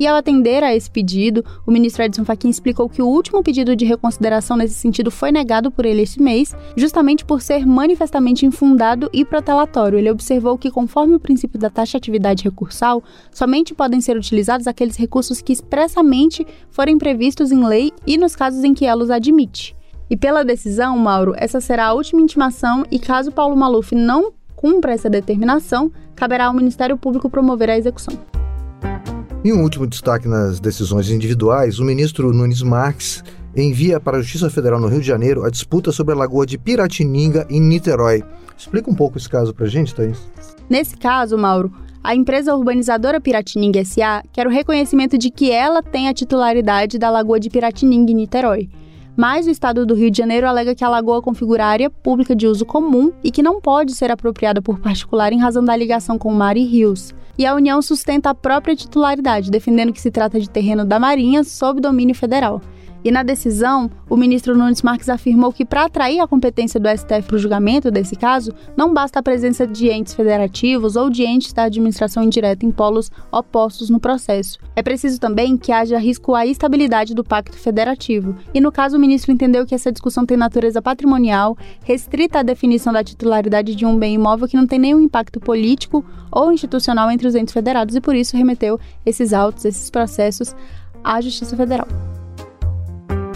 E 0.00 0.06
ao 0.06 0.16
atender 0.16 0.62
a 0.62 0.74
esse 0.74 0.88
pedido, 0.88 1.44
o 1.66 1.72
ministro 1.72 2.04
Edson 2.04 2.24
Fachin 2.24 2.48
explicou 2.48 2.88
que 2.88 3.02
o 3.02 3.06
último 3.06 3.42
pedido 3.42 3.74
de 3.74 3.84
reconsideração 3.84 4.56
nesse 4.56 4.74
sentido 4.74 5.10
foi 5.10 5.32
negado 5.32 5.70
por 5.72 5.84
ele 5.84 6.02
esse 6.02 6.22
mês, 6.22 6.54
justamente 6.76 7.24
por 7.24 7.42
ser 7.42 7.66
manifestamente 7.66 8.46
infundado 8.46 9.10
e 9.12 9.24
protelatório. 9.24 9.98
Ele 9.98 10.10
observou 10.10 10.56
que, 10.56 10.70
conforme 10.70 11.16
o 11.16 11.20
princípio 11.20 11.58
da 11.58 11.68
taxatividade 11.68 12.44
recursal, 12.44 13.02
somente 13.32 13.74
podem 13.74 14.00
ser 14.00 14.16
utilizados 14.16 14.68
aqueles 14.68 14.96
recursos 14.96 15.40
que 15.40 15.52
expressamente 15.52 16.46
forem 16.70 16.96
previstos 16.96 17.50
em 17.50 17.66
lei 17.66 17.92
e 18.06 18.16
nos 18.16 18.36
casos 18.36 18.62
em 18.62 18.74
que 18.74 18.86
ela 18.86 19.02
os 19.02 19.10
admite. 19.10 19.76
E 20.08 20.16
pela 20.16 20.44
decisão, 20.44 20.96
Mauro, 20.96 21.34
essa 21.36 21.60
será 21.60 21.88
a 21.88 21.92
última 21.92 22.20
intimação 22.20 22.84
e 22.90 22.98
caso 22.98 23.32
Paulo 23.32 23.56
Maluf 23.56 23.94
não 23.94 24.32
cumpra 24.54 24.92
essa 24.92 25.10
determinação, 25.10 25.90
caberá 26.16 26.46
ao 26.46 26.54
Ministério 26.54 26.96
Público 26.96 27.28
promover 27.28 27.70
a 27.70 27.76
execução. 27.76 28.37
E 29.48 29.52
um 29.52 29.62
último 29.62 29.86
destaque 29.86 30.28
nas 30.28 30.60
decisões 30.60 31.08
individuais: 31.08 31.78
o 31.78 31.82
ministro 31.82 32.34
Nunes 32.34 32.60
Marques 32.60 33.24
envia 33.56 33.98
para 33.98 34.18
a 34.18 34.20
Justiça 34.20 34.50
Federal 34.50 34.78
no 34.78 34.88
Rio 34.88 35.00
de 35.00 35.06
Janeiro 35.06 35.42
a 35.42 35.48
disputa 35.48 35.90
sobre 35.90 36.12
a 36.12 36.16
lagoa 36.18 36.44
de 36.44 36.58
Piratininga, 36.58 37.46
em 37.48 37.58
Niterói. 37.58 38.22
Explica 38.58 38.90
um 38.90 38.94
pouco 38.94 39.16
esse 39.16 39.26
caso 39.26 39.54
para 39.54 39.64
a 39.64 39.68
gente, 39.70 39.94
Thaís. 39.94 40.18
Nesse 40.68 40.98
caso, 40.98 41.38
Mauro, 41.38 41.72
a 42.04 42.14
empresa 42.14 42.54
urbanizadora 42.54 43.22
Piratininga 43.22 43.82
SA 43.86 44.22
quer 44.34 44.46
o 44.46 44.50
reconhecimento 44.50 45.16
de 45.16 45.30
que 45.30 45.50
ela 45.50 45.82
tem 45.82 46.08
a 46.08 46.12
titularidade 46.12 46.98
da 46.98 47.08
lagoa 47.08 47.40
de 47.40 47.48
Piratininga, 47.48 48.12
em 48.12 48.16
Niterói. 48.16 48.68
Mas 49.18 49.48
o 49.48 49.50
estado 49.50 49.84
do 49.84 49.96
Rio 49.96 50.12
de 50.12 50.18
Janeiro 50.18 50.46
alega 50.46 50.76
que 50.76 50.84
a 50.84 50.88
lagoa 50.88 51.20
configura 51.20 51.66
área 51.66 51.90
pública 51.90 52.36
de 52.36 52.46
uso 52.46 52.64
comum 52.64 53.12
e 53.24 53.32
que 53.32 53.42
não 53.42 53.60
pode 53.60 53.92
ser 53.92 54.12
apropriada 54.12 54.62
por 54.62 54.78
particular 54.78 55.32
em 55.32 55.40
razão 55.40 55.64
da 55.64 55.74
ligação 55.74 56.16
com 56.16 56.32
mar 56.32 56.56
e 56.56 56.64
rios 56.64 57.12
e 57.38 57.46
a 57.46 57.54
União 57.54 57.80
sustenta 57.80 58.30
a 58.30 58.34
própria 58.34 58.74
titularidade, 58.74 59.50
defendendo 59.50 59.92
que 59.92 60.00
se 60.00 60.10
trata 60.10 60.40
de 60.40 60.50
terreno 60.50 60.84
da 60.84 60.98
Marinha 60.98 61.44
sob 61.44 61.80
domínio 61.80 62.14
federal. 62.14 62.60
E 63.08 63.10
na 63.10 63.22
decisão, 63.22 63.90
o 64.06 64.18
ministro 64.18 64.54
Nunes 64.54 64.82
Marques 64.82 65.08
afirmou 65.08 65.50
que 65.50 65.64
para 65.64 65.86
atrair 65.86 66.20
a 66.20 66.28
competência 66.28 66.78
do 66.78 66.90
STF 66.90 67.22
para 67.22 67.36
o 67.36 67.38
julgamento 67.38 67.90
desse 67.90 68.14
caso, 68.14 68.52
não 68.76 68.92
basta 68.92 69.18
a 69.18 69.22
presença 69.22 69.66
de 69.66 69.88
entes 69.88 70.12
federativos 70.12 70.94
ou 70.94 71.08
de 71.08 71.24
entes 71.24 71.54
da 71.54 71.62
administração 71.62 72.22
indireta 72.22 72.66
em 72.66 72.70
polos 72.70 73.10
opostos 73.32 73.88
no 73.88 73.98
processo. 73.98 74.58
É 74.76 74.82
preciso 74.82 75.18
também 75.18 75.56
que 75.56 75.72
haja 75.72 75.96
risco 75.96 76.34
à 76.34 76.44
estabilidade 76.44 77.14
do 77.14 77.24
pacto 77.24 77.56
federativo. 77.56 78.36
E 78.52 78.60
no 78.60 78.70
caso, 78.70 78.98
o 78.98 79.00
ministro 79.00 79.32
entendeu 79.32 79.64
que 79.64 79.74
essa 79.74 79.90
discussão 79.90 80.26
tem 80.26 80.36
natureza 80.36 80.82
patrimonial, 80.82 81.56
restrita 81.84 82.40
à 82.40 82.42
definição 82.42 82.92
da 82.92 83.02
titularidade 83.02 83.74
de 83.74 83.86
um 83.86 83.98
bem 83.98 84.16
imóvel 84.16 84.46
que 84.46 84.56
não 84.58 84.66
tem 84.66 84.78
nenhum 84.78 85.00
impacto 85.00 85.40
político 85.40 86.04
ou 86.30 86.52
institucional 86.52 87.10
entre 87.10 87.26
os 87.26 87.34
entes 87.34 87.54
federados 87.54 87.96
e 87.96 88.02
por 88.02 88.14
isso 88.14 88.36
remeteu 88.36 88.78
esses 89.06 89.32
autos, 89.32 89.64
esses 89.64 89.88
processos 89.88 90.54
à 91.02 91.22
Justiça 91.22 91.56
Federal. 91.56 91.88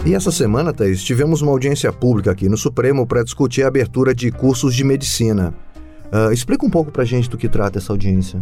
E 0.05 0.13
essa 0.13 0.31
semana, 0.31 0.73
Thaís, 0.73 1.01
tivemos 1.01 1.41
uma 1.41 1.53
audiência 1.53 1.91
pública 1.93 2.29
aqui 2.29 2.49
no 2.49 2.57
Supremo 2.57 3.07
para 3.07 3.23
discutir 3.23 3.63
a 3.63 3.69
abertura 3.69 4.13
de 4.13 4.29
cursos 4.31 4.75
de 4.75 4.83
medicina. 4.83 5.53
Uh, 6.11 6.33
explica 6.33 6.65
um 6.65 6.69
pouco 6.69 6.91
para 6.91 7.03
a 7.03 7.05
gente 7.05 7.29
do 7.29 7.37
que 7.37 7.47
trata 7.47 7.77
essa 7.77 7.93
audiência. 7.93 8.41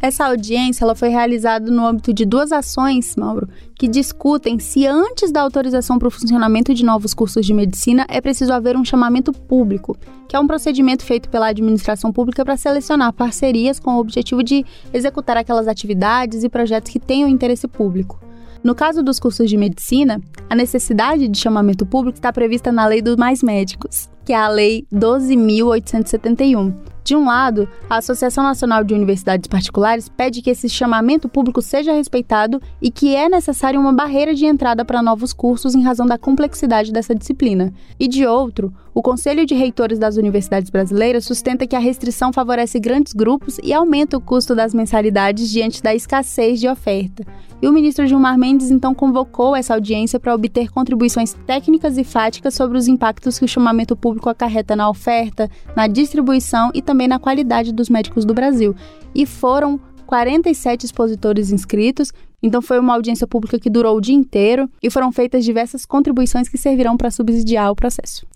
Essa 0.00 0.26
audiência 0.26 0.84
ela 0.84 0.96
foi 0.96 1.08
realizada 1.08 1.70
no 1.70 1.86
âmbito 1.86 2.12
de 2.12 2.24
duas 2.24 2.50
ações, 2.50 3.14
Mauro, 3.14 3.48
que 3.76 3.86
discutem 3.86 4.58
se 4.58 4.84
antes 4.84 5.30
da 5.30 5.40
autorização 5.40 6.00
para 6.00 6.08
o 6.08 6.10
funcionamento 6.10 6.74
de 6.74 6.84
novos 6.84 7.14
cursos 7.14 7.46
de 7.46 7.54
medicina 7.54 8.04
é 8.08 8.20
preciso 8.20 8.52
haver 8.52 8.76
um 8.76 8.84
chamamento 8.84 9.32
público, 9.32 9.96
que 10.28 10.34
é 10.34 10.40
um 10.40 10.48
procedimento 10.48 11.04
feito 11.04 11.28
pela 11.28 11.46
administração 11.46 12.12
pública 12.12 12.44
para 12.44 12.56
selecionar 12.56 13.12
parcerias 13.12 13.78
com 13.78 13.94
o 13.94 14.00
objetivo 14.00 14.42
de 14.42 14.66
executar 14.92 15.36
aquelas 15.36 15.68
atividades 15.68 16.42
e 16.42 16.48
projetos 16.48 16.90
que 16.90 16.98
tenham 16.98 17.28
interesse 17.28 17.68
público. 17.68 18.18
No 18.62 18.76
caso 18.76 19.02
dos 19.02 19.18
cursos 19.18 19.50
de 19.50 19.56
medicina, 19.56 20.20
a 20.48 20.54
necessidade 20.54 21.26
de 21.26 21.36
chamamento 21.36 21.84
público 21.84 22.16
está 22.16 22.32
prevista 22.32 22.70
na 22.70 22.86
Lei 22.86 23.02
dos 23.02 23.16
Mais 23.16 23.42
Médicos, 23.42 24.08
que 24.24 24.32
é 24.32 24.36
a 24.36 24.48
Lei 24.48 24.86
12.871. 24.92 26.91
De 27.04 27.16
um 27.16 27.24
lado, 27.24 27.68
a 27.90 27.96
Associação 27.96 28.44
Nacional 28.44 28.84
de 28.84 28.94
Universidades 28.94 29.48
Particulares 29.48 30.08
pede 30.08 30.40
que 30.40 30.50
esse 30.50 30.68
chamamento 30.68 31.28
público 31.28 31.60
seja 31.60 31.92
respeitado 31.92 32.62
e 32.80 32.90
que 32.90 33.14
é 33.14 33.28
necessária 33.28 33.78
uma 33.78 33.92
barreira 33.92 34.34
de 34.34 34.46
entrada 34.46 34.84
para 34.84 35.02
novos 35.02 35.32
cursos 35.32 35.74
em 35.74 35.82
razão 35.82 36.06
da 36.06 36.16
complexidade 36.16 36.92
dessa 36.92 37.14
disciplina. 37.14 37.72
E 37.98 38.06
de 38.06 38.24
outro, 38.24 38.72
o 38.94 39.02
Conselho 39.02 39.44
de 39.44 39.54
Reitores 39.54 39.98
das 39.98 40.16
Universidades 40.16 40.70
Brasileiras 40.70 41.24
sustenta 41.24 41.66
que 41.66 41.74
a 41.74 41.80
restrição 41.80 42.32
favorece 42.32 42.78
grandes 42.78 43.12
grupos 43.12 43.58
e 43.64 43.72
aumenta 43.72 44.16
o 44.16 44.20
custo 44.20 44.54
das 44.54 44.72
mensalidades 44.72 45.50
diante 45.50 45.82
da 45.82 45.94
escassez 45.94 46.60
de 46.60 46.68
oferta. 46.68 47.24
E 47.62 47.68
o 47.68 47.72
ministro 47.72 48.06
Gilmar 48.06 48.36
Mendes 48.36 48.70
então 48.70 48.92
convocou 48.94 49.56
essa 49.56 49.72
audiência 49.72 50.20
para 50.20 50.34
obter 50.34 50.70
contribuições 50.70 51.32
técnicas 51.46 51.96
e 51.96 52.04
fáticas 52.04 52.54
sobre 52.54 52.76
os 52.76 52.86
impactos 52.86 53.38
que 53.38 53.44
o 53.44 53.48
chamamento 53.48 53.96
público 53.96 54.28
acarreta 54.28 54.76
na 54.76 54.90
oferta, 54.90 55.48
na 55.74 55.86
distribuição 55.86 56.70
e 56.74 56.82
também 56.82 56.91
na 56.94 57.18
qualidade 57.18 57.72
dos 57.72 57.88
médicos 57.88 58.24
do 58.24 58.34
Brasil. 58.34 58.74
E 59.14 59.26
foram 59.26 59.80
47 60.06 60.84
expositores 60.84 61.50
inscritos, 61.50 62.12
então 62.42 62.60
foi 62.60 62.78
uma 62.78 62.94
audiência 62.94 63.26
pública 63.26 63.58
que 63.58 63.70
durou 63.70 63.96
o 63.96 64.00
dia 64.00 64.14
inteiro 64.14 64.68
e 64.82 64.90
foram 64.90 65.12
feitas 65.12 65.44
diversas 65.44 65.86
contribuições 65.86 66.48
que 66.48 66.58
servirão 66.58 66.96
para 66.96 67.10
subsidiar 67.10 67.70
o 67.70 67.76
processo. 67.76 68.26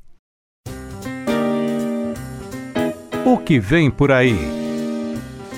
O 3.25 3.37
que 3.39 3.59
vem 3.59 3.91
por 3.91 4.13
aí? 4.13 4.39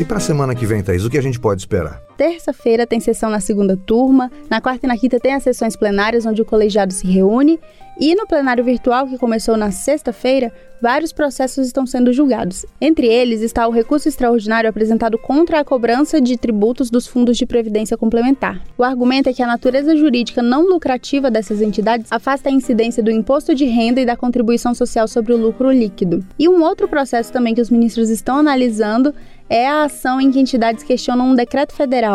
E 0.01 0.05
para 0.05 0.17
a 0.17 0.21
semana 0.21 0.55
que 0.55 0.65
vem, 0.65 0.83
Thaís, 0.83 1.05
o 1.05 1.11
que 1.11 1.19
a 1.19 1.23
gente 1.23 1.39
pode 1.39 1.61
esperar? 1.61 2.08
Terça-feira 2.19 2.85
tem 2.85 2.99
sessão 2.99 3.31
na 3.31 3.39
segunda 3.39 3.77
turma, 3.77 4.29
na 4.51 4.61
quarta 4.61 4.87
e 4.87 4.89
na 4.89 4.99
quinta 4.99 5.21
tem 5.21 5.35
as 5.35 5.45
sessões 5.45 5.77
plenárias 5.77 6.27
onde 6.27 6.43
o 6.43 6.45
colegiado 6.45 6.93
se 6.93 7.07
reúne 7.07 7.61
e 8.01 8.15
no 8.15 8.29
plenário 8.29 8.63
virtual 8.63 9.09
que 9.09 9.19
começou 9.19 9.57
na 9.57 9.73
sexta-feira, 9.73 10.53
vários 10.81 11.13
processos 11.13 11.67
estão 11.67 11.85
sendo 11.85 12.13
julgados. 12.13 12.65
Entre 12.81 13.09
eles 13.09 13.41
está 13.41 13.67
o 13.67 13.73
recurso 13.73 14.09
extraordinário 14.09 14.71
apresentado 14.71 15.19
contra 15.19 15.59
a 15.59 15.65
cobrança 15.65 16.21
de 16.21 16.37
tributos 16.37 16.91
dos 16.91 17.09
fundos 17.09 17.37
de 17.37 17.45
previdência 17.45 17.97
complementar. 17.97 18.63
O 18.79 18.85
argumento 18.85 19.29
é 19.29 19.33
que 19.33 19.43
a 19.43 19.49
natureza 19.49 19.97
jurídica 19.97 20.41
não 20.41 20.63
lucrativa 20.63 21.29
dessas 21.29 21.61
entidades 21.61 22.07
afasta 22.13 22.49
a 22.49 22.53
incidência 22.53 23.03
do 23.03 23.11
imposto 23.11 23.53
de 23.53 23.65
renda 23.65 24.01
e 24.01 24.07
da 24.07 24.17
contribuição 24.17 24.75
social 24.77 25.09
sobre 25.09 25.33
o 25.33 25.37
lucro 25.37 25.73
líquido. 25.73 26.25
E 26.39 26.49
um 26.49 26.63
outro 26.63 26.87
processo 26.87 27.33
também 27.33 27.53
que 27.53 27.61
os 27.61 27.71
ministros 27.71 28.11
estão 28.11 28.37
analisando 28.37 29.13
é 29.51 29.67
a 29.67 29.85
ação 29.85 30.21
em 30.21 30.31
que 30.31 30.39
entidades 30.39 30.85
questionam 30.85 31.31
um 31.31 31.35
decreto 31.35 31.73
federal 31.73 32.08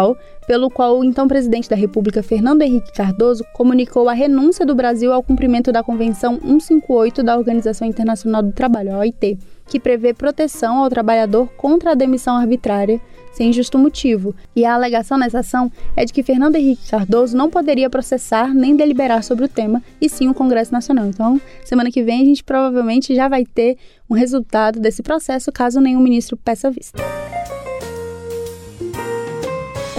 pelo 0.47 0.69
qual 0.69 0.99
o 0.99 1.03
então 1.03 1.27
presidente 1.27 1.69
da 1.69 1.75
República, 1.75 2.21
Fernando 2.21 2.61
Henrique 2.61 2.93
Cardoso, 2.93 3.45
comunicou 3.53 4.09
a 4.09 4.13
renúncia 4.13 4.65
do 4.65 4.75
Brasil 4.75 5.13
ao 5.13 5.23
cumprimento 5.23 5.71
da 5.71 5.83
Convenção 5.83 6.39
158 6.41 7.23
da 7.23 7.37
Organização 7.37 7.87
Internacional 7.87 8.43
do 8.43 8.51
Trabalho, 8.51 8.95
a 8.95 8.99
OIT, 8.99 9.37
que 9.67 9.79
prevê 9.79 10.13
proteção 10.13 10.77
ao 10.79 10.89
trabalhador 10.89 11.47
contra 11.55 11.91
a 11.91 11.95
demissão 11.95 12.35
arbitrária 12.35 12.99
sem 13.33 13.51
justo 13.51 13.77
motivo. 13.77 14.33
E 14.55 14.63
a 14.63 14.73
alegação 14.73 15.17
nessa 15.17 15.39
ação 15.39 15.71
é 15.95 16.05
de 16.05 16.13
que 16.13 16.23
Fernando 16.23 16.55
Henrique 16.55 16.89
Cardoso 16.89 17.35
não 17.35 17.49
poderia 17.49 17.89
processar 17.89 18.53
nem 18.53 18.75
deliberar 18.75 19.23
sobre 19.23 19.45
o 19.45 19.49
tema, 19.49 19.83
e 19.99 20.07
sim 20.07 20.29
o 20.29 20.33
Congresso 20.33 20.71
Nacional. 20.71 21.07
Então, 21.07 21.41
semana 21.65 21.91
que 21.91 22.03
vem 22.03 22.21
a 22.21 22.25
gente 22.25 22.43
provavelmente 22.43 23.15
já 23.15 23.27
vai 23.27 23.43
ter 23.43 23.77
um 24.09 24.13
resultado 24.13 24.79
desse 24.79 25.01
processo, 25.01 25.51
caso 25.51 25.81
nenhum 25.81 25.99
ministro 25.99 26.37
peça 26.37 26.69
vista. 26.69 27.22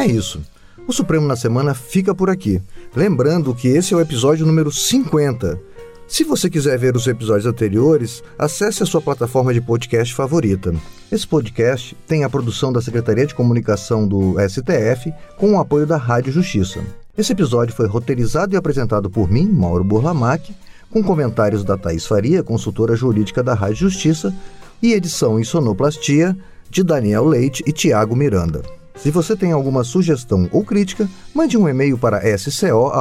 É 0.04 0.06
isso. 0.06 0.38
O 0.86 0.92
Supremo 0.92 1.26
na 1.26 1.34
Semana 1.34 1.72
fica 1.72 2.14
por 2.14 2.28
aqui. 2.28 2.60
Lembrando 2.94 3.54
que 3.54 3.68
esse 3.68 3.94
é 3.94 3.96
o 3.96 4.00
episódio 4.02 4.44
número 4.44 4.70
50. 4.70 5.58
Se 6.06 6.24
você 6.24 6.50
quiser 6.50 6.78
ver 6.78 6.94
os 6.94 7.06
episódios 7.06 7.46
anteriores, 7.46 8.22
acesse 8.38 8.82
a 8.82 8.86
sua 8.86 9.00
plataforma 9.00 9.54
de 9.54 9.62
podcast 9.62 10.14
favorita. 10.14 10.74
Esse 11.10 11.26
podcast 11.26 11.96
tem 12.06 12.22
a 12.22 12.28
produção 12.28 12.70
da 12.70 12.82
Secretaria 12.82 13.24
de 13.24 13.34
Comunicação 13.34 14.06
do 14.06 14.34
STF 14.46 15.10
com 15.38 15.54
o 15.54 15.58
apoio 15.58 15.86
da 15.86 15.96
Rádio 15.96 16.34
Justiça. 16.34 16.80
Esse 17.16 17.32
episódio 17.32 17.74
foi 17.74 17.86
roteirizado 17.86 18.54
e 18.54 18.58
apresentado 18.58 19.08
por 19.08 19.30
mim, 19.30 19.48
Mauro 19.48 19.84
Burlamac, 19.84 20.54
com 20.90 21.02
comentários 21.02 21.64
da 21.64 21.78
Thaís 21.78 22.04
Faria, 22.04 22.42
consultora 22.42 22.94
jurídica 22.94 23.42
da 23.42 23.54
Rádio 23.54 23.88
Justiça, 23.88 24.34
e 24.82 24.92
edição 24.92 25.40
e 25.40 25.46
sonoplastia 25.46 26.36
de 26.68 26.84
Daniel 26.84 27.24
Leite 27.24 27.64
e 27.66 27.72
Tiago 27.72 28.14
Miranda. 28.14 28.83
Se 28.96 29.10
você 29.10 29.36
tem 29.36 29.52
alguma 29.52 29.84
sugestão 29.84 30.48
ou 30.52 30.64
crítica, 30.64 31.08
mande 31.34 31.58
um 31.58 31.68
e-mail 31.68 31.98
para 31.98 32.20
sco.stf.jus.br. 32.38 32.94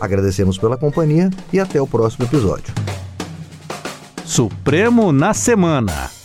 Agradecemos 0.00 0.58
pela 0.58 0.76
companhia 0.76 1.30
e 1.52 1.60
até 1.60 1.80
o 1.80 1.86
próximo 1.86 2.24
episódio. 2.24 2.74
Supremo 4.24 5.12
na 5.12 5.32
Semana. 5.32 6.15